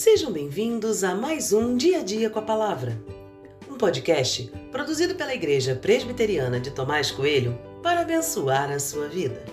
Sejam 0.00 0.32
bem-vindos 0.32 1.04
a 1.04 1.14
mais 1.14 1.52
um 1.52 1.76
Dia 1.76 1.98
a 1.98 2.02
Dia 2.02 2.30
com 2.30 2.38
a 2.38 2.42
Palavra, 2.42 2.98
um 3.68 3.76
podcast 3.76 4.50
produzido 4.72 5.14
pela 5.14 5.34
Igreja 5.34 5.74
Presbiteriana 5.74 6.58
de 6.58 6.70
Tomás 6.70 7.10
Coelho 7.10 7.60
para 7.82 8.00
abençoar 8.00 8.72
a 8.72 8.78
sua 8.78 9.08
vida. 9.08 9.44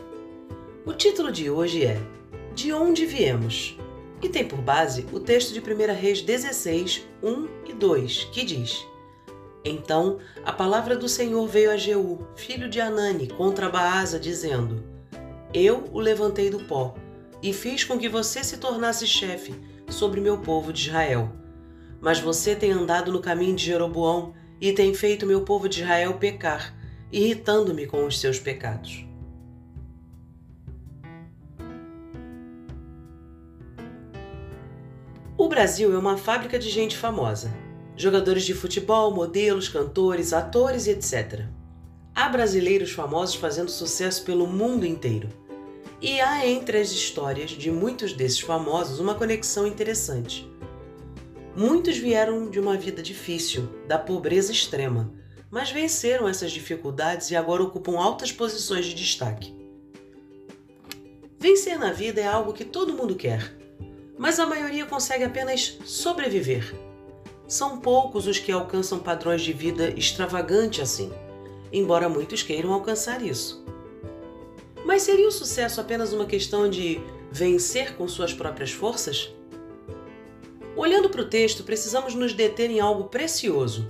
O 0.86 0.94
título 0.94 1.34
de 1.34 1.50
hoje 1.50 1.86
é 1.86 2.02
De 2.56 2.72
onde 2.72 3.06
viemos? 3.06 3.78
e 4.22 4.30
tem 4.30 4.48
por 4.48 4.62
base 4.62 5.06
o 5.12 5.20
texto 5.20 5.52
de 5.52 5.60
1 5.60 5.94
Reis 5.94 6.22
16, 6.22 7.06
1 7.22 7.48
e 7.68 7.74
2, 7.74 8.24
que 8.32 8.46
diz: 8.46 8.88
Então 9.66 10.18
a 10.46 10.54
palavra 10.54 10.96
do 10.96 11.10
Senhor 11.10 11.46
veio 11.46 11.72
a 11.72 11.76
Jeú, 11.76 12.26
filho 12.38 12.70
de 12.70 12.80
Anani, 12.80 13.28
contra 13.28 13.68
Baasa, 13.70 14.18
dizendo: 14.18 14.82
Eu 15.54 15.90
o 15.92 16.00
levantei 16.00 16.50
do 16.50 16.60
pó 16.60 16.96
e 17.44 17.52
fiz 17.52 17.84
com 17.84 18.00
que 18.00 18.08
você 18.08 18.46
se 18.46 18.56
tornasse 18.56 19.06
chefe 19.06 19.54
sobre 19.90 20.22
meu 20.22 20.38
povo 20.40 20.72
de 20.72 20.88
Israel. 20.88 21.32
Mas 22.00 22.20
você 22.20 22.56
tem 22.56 22.72
andado 22.72 23.12
no 23.12 23.22
caminho 23.22 23.56
de 23.56 23.66
Jeroboão 23.66 24.34
e 24.60 24.72
tem 24.72 24.94
feito 24.94 25.26
meu 25.26 25.42
povo 25.42 25.68
de 25.68 25.82
Israel 25.82 26.16
pecar, 26.16 26.76
irritando-me 27.12 27.86
com 27.88 28.06
os 28.06 28.20
seus 28.20 28.40
pecados. 28.40 29.06
O 35.38 35.48
Brasil 35.48 35.94
é 35.94 35.98
uma 35.98 36.18
fábrica 36.18 36.58
de 36.58 36.70
gente 36.70 36.98
famosa. 36.98 37.54
Jogadores 37.96 38.44
de 38.44 38.54
futebol, 38.54 39.14
modelos, 39.14 39.70
cantores, 39.70 40.34
atores 40.34 40.88
e 40.88 40.92
etc. 40.92 41.46
Há 42.14 42.30
brasileiros 42.30 42.92
famosos 42.92 43.36
fazendo 43.36 43.70
sucesso 43.70 44.24
pelo 44.24 44.48
mundo 44.48 44.86
inteiro. 44.86 45.30
E 46.00 46.22
há 46.22 46.46
entre 46.46 46.78
as 46.78 46.92
histórias 46.92 47.50
de 47.50 47.72
muitos 47.72 48.14
desses 48.14 48.40
famosos 48.40 49.00
uma 49.00 49.16
conexão 49.16 49.66
interessante. 49.66 50.48
Muitos 51.56 51.98
vieram 51.98 52.52
de 52.52 52.60
uma 52.60 52.78
vida 52.78 53.02
difícil, 53.02 53.68
da 53.88 53.98
pobreza 53.98 54.52
extrema, 54.52 55.12
mas 55.50 55.72
venceram 55.72 56.28
essas 56.28 56.52
dificuldades 56.52 57.32
e 57.32 57.36
agora 57.36 57.64
ocupam 57.64 57.98
altas 57.98 58.32
posições 58.32 58.86
de 58.86 58.94
destaque. 58.94 59.56
Vencer 61.40 61.80
na 61.80 61.92
vida 61.92 62.22
é 62.22 62.28
algo 62.28 62.54
que 62.54 62.66
todo 62.66 62.94
mundo 62.94 63.16
quer, 63.16 63.56
mas 64.20 64.40
a 64.40 64.46
maioria 64.46 64.86
consegue 64.86 65.24
apenas 65.24 65.80
sobreviver. 65.84 66.76
São 67.48 67.80
poucos 67.80 68.28
os 68.28 68.38
que 68.38 68.52
alcançam 68.52 69.00
padrões 69.00 69.42
de 69.42 69.54
vida 69.54 69.90
extravagante 69.98 70.80
assim, 70.80 71.12
embora 71.72 72.08
muitos 72.08 72.44
queiram 72.44 72.72
alcançar 72.72 73.24
isso. 73.24 73.66
Mas 74.86 75.02
seria 75.04 75.28
o 75.28 75.32
sucesso 75.32 75.82
apenas 75.82 76.14
uma 76.14 76.26
questão 76.26 76.70
de 76.70 77.00
vencer 77.32 77.96
com 77.96 78.08
suas 78.08 78.34
próprias 78.34 78.72
forças? 78.72 79.34
Olhando 80.76 81.10
para 81.10 81.22
o 81.22 81.30
texto, 81.30 81.64
precisamos 81.64 82.14
nos 82.14 82.34
deter 82.34 82.70
em 82.70 82.80
algo 82.80 83.06
precioso. 83.06 83.88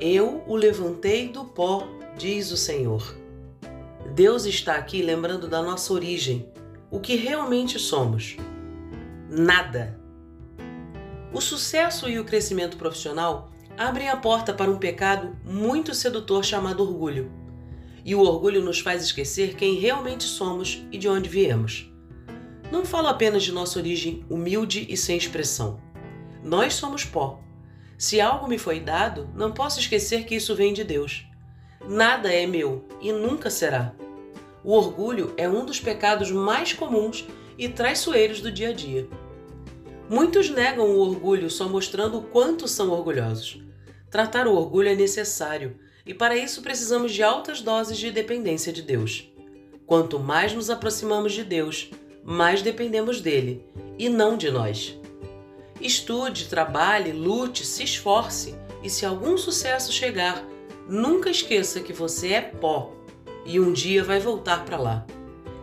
Eu 0.00 0.42
o 0.46 0.56
levantei 0.56 1.28
do 1.28 1.44
pó, 1.44 1.86
diz 2.16 2.50
o 2.50 2.56
Senhor. 2.56 3.16
Deus 4.14 4.44
está 4.44 4.74
aqui 4.74 5.02
lembrando 5.02 5.46
da 5.46 5.62
nossa 5.62 5.92
origem, 5.92 6.50
o 6.90 6.98
que 6.98 7.14
realmente 7.14 7.78
somos. 7.78 8.36
Nada. 9.28 9.98
O 11.32 11.40
sucesso 11.40 12.08
e 12.08 12.18
o 12.18 12.24
crescimento 12.24 12.76
profissional 12.76 13.50
abrem 13.78 14.08
a 14.08 14.16
porta 14.16 14.52
para 14.52 14.70
um 14.70 14.78
pecado 14.78 15.36
muito 15.44 15.94
sedutor 15.94 16.44
chamado 16.44 16.82
orgulho 16.82 17.30
e 18.10 18.14
o 18.16 18.22
orgulho 18.22 18.60
nos 18.60 18.80
faz 18.80 19.04
esquecer 19.04 19.54
quem 19.54 19.76
realmente 19.76 20.24
somos 20.24 20.84
e 20.90 20.98
de 20.98 21.08
onde 21.08 21.28
viemos. 21.28 21.88
Não 22.68 22.84
falo 22.84 23.06
apenas 23.06 23.44
de 23.44 23.52
nossa 23.52 23.78
origem 23.78 24.24
humilde 24.28 24.84
e 24.90 24.96
sem 24.96 25.16
expressão. 25.16 25.80
Nós 26.42 26.74
somos 26.74 27.04
pó. 27.04 27.40
Se 27.96 28.20
algo 28.20 28.48
me 28.48 28.58
foi 28.58 28.80
dado, 28.80 29.30
não 29.32 29.52
posso 29.52 29.78
esquecer 29.78 30.24
que 30.24 30.34
isso 30.34 30.56
vem 30.56 30.72
de 30.72 30.82
Deus. 30.82 31.24
Nada 31.88 32.34
é 32.34 32.48
meu 32.48 32.84
e 33.00 33.12
nunca 33.12 33.48
será. 33.48 33.94
O 34.64 34.72
orgulho 34.72 35.32
é 35.36 35.48
um 35.48 35.64
dos 35.64 35.78
pecados 35.78 36.32
mais 36.32 36.72
comuns 36.72 37.24
e 37.56 37.68
traiçoeiros 37.68 38.40
do 38.40 38.50
dia 38.50 38.70
a 38.70 38.72
dia. 38.72 39.08
Muitos 40.08 40.50
negam 40.50 40.84
o 40.84 40.98
orgulho 40.98 41.48
só 41.48 41.68
mostrando 41.68 42.18
o 42.18 42.22
quanto 42.22 42.66
são 42.66 42.90
orgulhosos. 42.90 43.62
Tratar 44.10 44.48
o 44.48 44.56
orgulho 44.56 44.88
é 44.88 44.96
necessário, 44.96 45.78
e 46.10 46.14
para 46.14 46.36
isso 46.36 46.60
precisamos 46.60 47.12
de 47.12 47.22
altas 47.22 47.60
doses 47.60 47.96
de 47.96 48.10
dependência 48.10 48.72
de 48.72 48.82
Deus. 48.82 49.32
Quanto 49.86 50.18
mais 50.18 50.52
nos 50.52 50.68
aproximamos 50.68 51.32
de 51.32 51.44
Deus, 51.44 51.88
mais 52.24 52.62
dependemos 52.62 53.20
dele 53.20 53.64
e 53.96 54.08
não 54.08 54.36
de 54.36 54.50
nós. 54.50 54.98
Estude, 55.80 56.48
trabalhe, 56.48 57.12
lute, 57.12 57.64
se 57.64 57.84
esforce 57.84 58.56
e 58.82 58.90
se 58.90 59.06
algum 59.06 59.38
sucesso 59.38 59.92
chegar, 59.92 60.44
nunca 60.88 61.30
esqueça 61.30 61.78
que 61.78 61.92
você 61.92 62.32
é 62.32 62.40
pó 62.40 62.92
e 63.46 63.60
um 63.60 63.72
dia 63.72 64.02
vai 64.02 64.18
voltar 64.18 64.64
para 64.64 64.78
lá. 64.78 65.06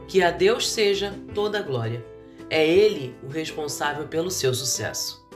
Que 0.08 0.24
a 0.24 0.32
Deus 0.32 0.70
seja 0.70 1.14
toda 1.36 1.60
a 1.60 1.62
glória. 1.62 2.06
É 2.50 2.66
Ele 2.66 3.14
o 3.22 3.28
responsável 3.28 4.08
pelo 4.08 4.32
seu 4.32 4.54
sucesso. 4.54 5.27